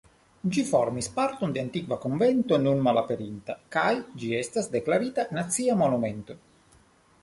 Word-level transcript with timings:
Ĝi 0.53 0.61
formis 0.69 1.09
parton 1.17 1.53
de 1.57 1.61
antikva 1.65 1.99
konvento 2.07 2.59
nun 2.65 2.83
malaperinta 2.89 3.59
kaj 3.77 3.95
ĝi 4.25 4.35
estas 4.43 4.75
deklarita 4.79 5.31
Nacia 5.41 5.79
Monumento. 5.85 6.45